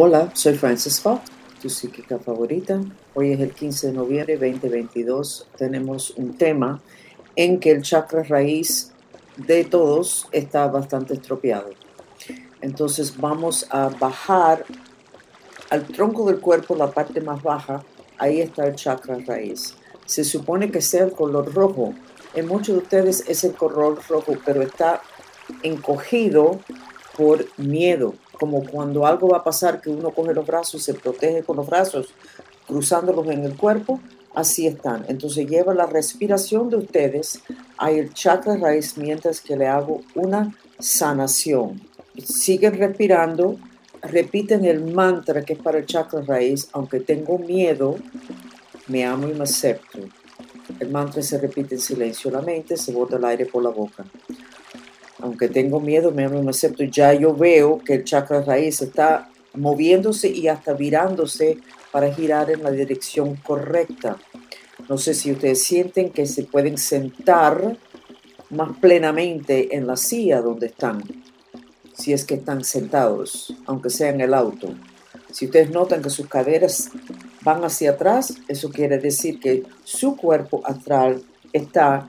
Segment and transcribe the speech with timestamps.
[0.00, 1.22] Hola, soy Frances Fox,
[1.60, 2.80] tu psíquica favorita.
[3.14, 5.48] Hoy es el 15 de noviembre de 2022.
[5.56, 6.80] Tenemos un tema
[7.34, 8.92] en que el chakra raíz
[9.36, 11.70] de todos está bastante estropeado.
[12.60, 14.64] Entonces vamos a bajar
[15.68, 17.82] al tronco del cuerpo, la parte más baja,
[18.18, 19.74] ahí está el chakra raíz.
[20.06, 21.92] Se supone que sea el color rojo.
[22.34, 25.02] En muchos de ustedes es el color rojo, pero está
[25.64, 26.60] encogido
[27.16, 30.94] por miedo, como cuando algo va a pasar que uno coge los brazos y se
[30.94, 32.08] protege con los brazos,
[32.66, 34.00] cruzándolos en el cuerpo,
[34.34, 35.04] así están.
[35.08, 37.42] Entonces lleva la respiración de ustedes
[37.76, 41.80] a el chakra raíz mientras que le hago una sanación.
[42.24, 43.56] Siguen respirando,
[44.02, 47.96] repiten el mantra que es para el chakra raíz, aunque tengo miedo,
[48.86, 49.98] me amo y me acepto.
[50.78, 54.04] El mantra se repite en silencio la mente, se bota el aire por la boca
[55.20, 59.28] aunque tengo miedo, me amo me acepto, ya yo veo que el chakra raíz está
[59.54, 61.58] moviéndose y hasta virándose
[61.90, 64.16] para girar en la dirección correcta.
[64.88, 67.76] No sé si ustedes sienten que se pueden sentar
[68.50, 71.02] más plenamente en la silla donde están,
[71.92, 74.68] si es que están sentados, aunque sea en el auto.
[75.32, 76.90] Si ustedes notan que sus caderas
[77.42, 82.08] van hacia atrás, eso quiere decir que su cuerpo astral está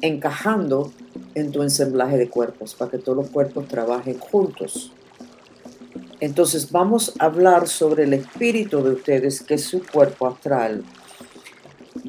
[0.00, 0.92] encajando
[1.34, 4.92] en tu ensamblaje de cuerpos, para que todos los cuerpos trabajen juntos.
[6.20, 10.84] Entonces vamos a hablar sobre el espíritu de ustedes, que es su cuerpo astral.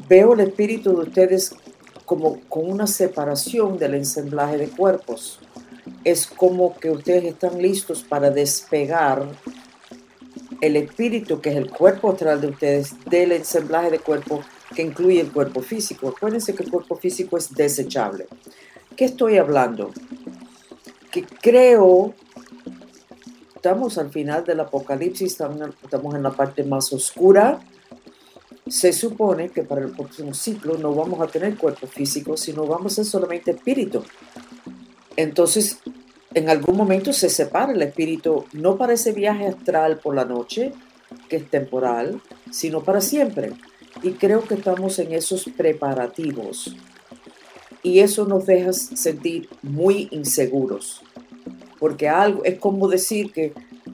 [0.08, 1.56] Veo el espíritu de ustedes
[2.06, 5.40] como con una separación del ensamblaje de cuerpos.
[6.04, 9.28] Es como que ustedes están listos para despegar
[10.62, 14.44] el espíritu, que es el cuerpo astral de ustedes, del ensamblaje de cuerpo
[14.76, 16.10] que incluye el cuerpo físico.
[16.10, 18.28] Acuérdense que el cuerpo físico es desechable.
[18.96, 19.92] ¿Qué estoy hablando?
[21.12, 22.14] Que creo,
[23.54, 27.60] estamos al final del apocalipsis, estamos en la parte más oscura.
[28.68, 32.94] Se supone que para el próximo ciclo no vamos a tener cuerpo físico, sino vamos
[32.94, 34.02] a ser solamente espíritu.
[35.18, 35.80] Entonces,
[36.34, 40.72] en algún momento se separa el espíritu, no para ese viaje astral por la noche,
[41.28, 43.52] que es temporal, sino para siempre.
[44.04, 46.76] Y creo que estamos en esos preparativos
[47.86, 51.04] y eso nos deja sentir muy inseguros,
[51.80, 53.54] porque algo es como decir que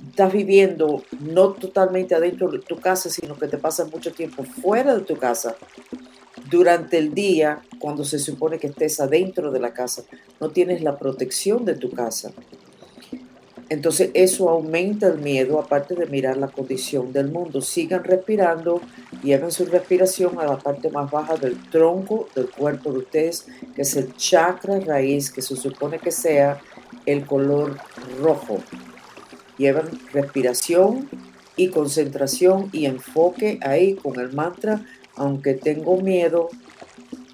[0.10, 4.96] estás viviendo no totalmente adentro de tu casa, sino que te pasas mucho tiempo fuera
[4.96, 5.58] de tu casa
[6.50, 10.04] durante el día, cuando se supone que estés adentro de la casa,
[10.40, 12.32] no tienes la protección de tu casa.
[13.68, 17.60] Entonces eso aumenta el miedo, aparte de mirar la condición del mundo.
[17.60, 18.80] Sigan respirando
[19.30, 23.46] hagan su respiración a la parte más baja del tronco del cuerpo de ustedes,
[23.76, 26.60] que es el chakra raíz, que se supone que sea
[27.06, 27.78] el color
[28.20, 28.60] rojo.
[29.58, 31.08] Llevan respiración
[31.56, 34.84] y concentración y enfoque ahí con el mantra,
[35.16, 36.50] aunque tengo miedo,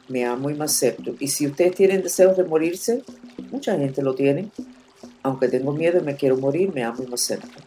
[0.09, 1.16] me amo y me acepto.
[1.19, 3.04] Y si ustedes tienen deseos de morirse,
[3.52, 4.50] mucha gente lo tiene
[5.28, 7.66] aunque tengo miedo y me quiero morir, me amo y me acepto.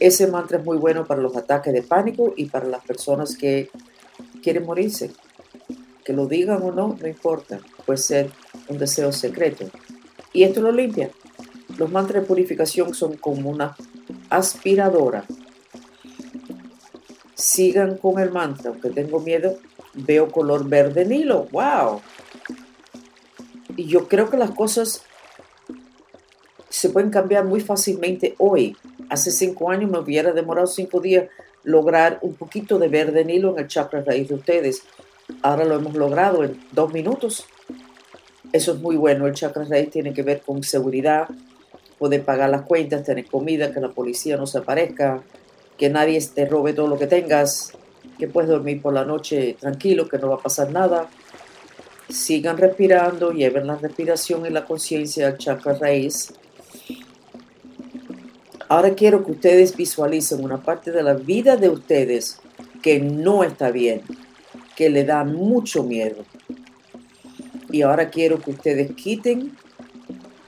[0.00, 3.70] Ese mantra es muy bueno para los ataques de pánico y para las personas que
[4.42, 5.10] quieren morirse.
[6.04, 7.60] Que lo digan o no, no importa.
[7.84, 8.30] Puede ser
[8.68, 9.66] un deseo secreto.
[10.32, 11.10] Y esto lo limpia.
[11.76, 13.76] Los mantras de purificación son como una
[14.30, 15.24] aspiradora.
[17.34, 18.70] Sigan con el mantra.
[18.70, 19.58] Aunque tengo miedo,
[19.94, 21.48] veo color verde nilo.
[21.50, 22.00] ¡Wow!
[23.76, 25.02] Y yo creo que las cosas
[26.68, 28.76] se pueden cambiar muy fácilmente hoy.
[29.10, 31.28] Hace cinco años me hubiera demorado cinco días
[31.64, 34.82] lograr un poquito de verde nilo en el chakra raíz de ustedes.
[35.42, 37.46] Ahora lo hemos logrado en dos minutos.
[38.52, 39.26] Eso es muy bueno.
[39.26, 41.28] El chakra raíz tiene que ver con seguridad,
[41.98, 45.22] poder pagar las cuentas, tener comida, que la policía no se aparezca,
[45.76, 47.72] que nadie te robe todo lo que tengas,
[48.18, 51.08] que puedes dormir por la noche tranquilo, que no va a pasar nada.
[52.10, 56.32] Sigan respirando, lleven la respiración y la conciencia al chakra raíz
[58.68, 62.38] Ahora quiero que ustedes visualicen una parte de la vida de ustedes
[62.82, 64.02] que no está bien,
[64.76, 66.24] que le da mucho miedo.
[67.70, 69.56] Y ahora quiero que ustedes quiten,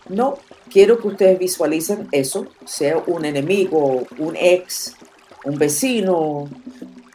[0.08, 0.38] no,
[0.70, 4.96] quiero que ustedes visualicen eso, sea un enemigo, un ex,
[5.44, 6.48] un vecino,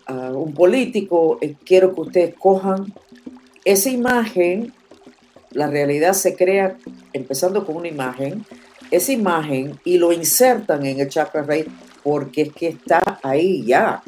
[0.08, 2.94] ah, un político, eh, quiero que ustedes cojan
[3.64, 4.74] esa imagen,
[5.52, 6.78] la realidad se crea
[7.14, 8.46] empezando con una imagen,
[8.92, 11.66] esa imagen y lo insertan en el chakra raíz
[12.04, 14.04] porque es que está ahí ya.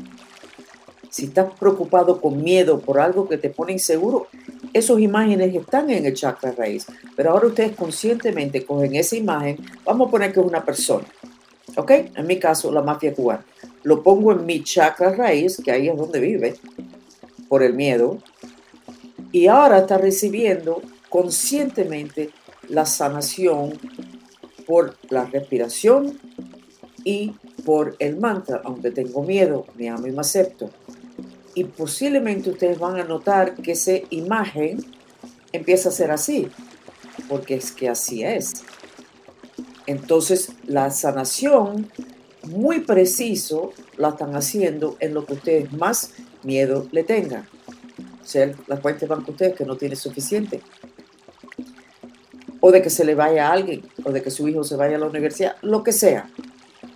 [1.09, 4.27] Si estás preocupado con miedo por algo que te pone inseguro,
[4.74, 6.85] esas imágenes están en el chakra raíz.
[7.15, 11.07] Pero ahora ustedes conscientemente cogen esa imagen, vamos a poner que es una persona.
[11.75, 11.91] ¿Ok?
[12.15, 13.44] En mi caso, la mafia cubana.
[13.83, 16.56] Lo pongo en mi chakra raíz, que ahí es donde vive,
[17.50, 18.19] por el miedo.
[19.31, 22.29] Y ahora está recibiendo conscientemente
[22.69, 23.79] la sanación
[24.68, 26.19] por la respiración
[27.04, 27.34] y
[27.66, 30.69] por el mantra, aunque tengo miedo, me amo y me acepto.
[31.56, 34.86] Y posiblemente ustedes van a notar que esa imagen
[35.54, 36.50] empieza a ser así,
[37.28, 38.64] porque es que así es.
[39.88, 41.90] Entonces, la sanación
[42.44, 46.12] muy preciso la están haciendo en lo que ustedes más
[46.44, 47.48] miedo le tengan.
[48.22, 50.62] O sea, la cuenta de banco ustedes que no tiene suficiente.
[52.68, 54.98] O de que se le vaya a alguien, o de que su hijo se vaya
[54.98, 56.30] a la universidad, lo que sea.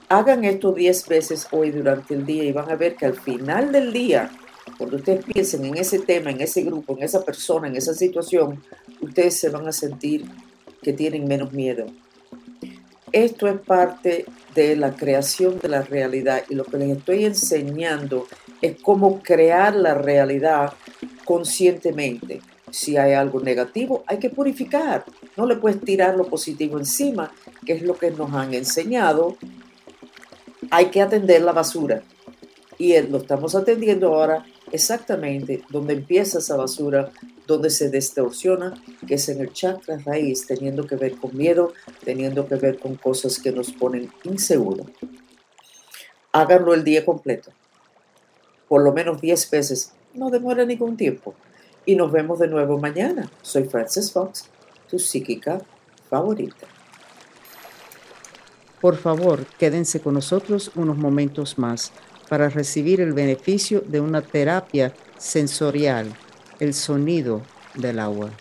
[0.09, 3.71] Hagan esto 10 veces hoy durante el día y van a ver que al final
[3.71, 4.29] del día,
[4.77, 8.61] cuando ustedes piensen en ese tema, en ese grupo, en esa persona, en esa situación,
[8.99, 10.25] ustedes se van a sentir
[10.81, 11.85] que tienen menos miedo.
[13.13, 18.27] Esto es parte de la creación de la realidad y lo que les estoy enseñando
[18.61, 20.73] es cómo crear la realidad
[21.23, 22.41] conscientemente.
[22.71, 25.05] Si hay algo negativo, hay que purificar.
[25.37, 27.31] No le puedes tirar lo positivo encima,
[27.65, 29.37] que es lo que nos han enseñado
[30.71, 32.01] hay que atender la basura.
[32.77, 37.11] Y lo estamos atendiendo ahora exactamente donde empieza esa basura,
[37.45, 42.47] donde se distorsiona, que es en el chakra raíz, teniendo que ver con miedo, teniendo
[42.47, 44.87] que ver con cosas que nos ponen inseguros.
[46.31, 47.51] Háganlo el día completo,
[48.69, 51.35] por lo menos 10 veces, no demora ningún tiempo.
[51.85, 53.29] Y nos vemos de nuevo mañana.
[53.41, 54.49] Soy Frances Fox,
[54.89, 55.61] tu psíquica
[56.09, 56.67] favorita.
[58.79, 61.91] Por favor, quédense con nosotros unos momentos más
[62.29, 66.15] para recibir el beneficio de una terapia sensorial,
[66.59, 67.41] el sonido
[67.75, 68.31] del agua.